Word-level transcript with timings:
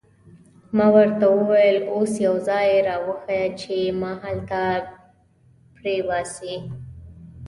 ما 0.75 0.85
ورته 0.95 1.25
وویل: 1.37 1.77
اوس 1.93 2.11
یو 2.25 2.35
ځای 2.49 2.67
را 2.87 2.95
وښیه 3.05 3.47
چې 3.61 3.75
ما 3.99 4.11
هلته 4.23 4.61
پرېباسي. 5.75 6.55